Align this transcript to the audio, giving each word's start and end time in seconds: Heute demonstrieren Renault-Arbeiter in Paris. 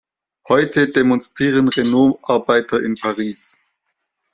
Heute 0.49 0.87
demonstrieren 0.89 1.67
Renault-Arbeiter 1.67 2.81
in 2.83 2.95
Paris. 2.95 3.61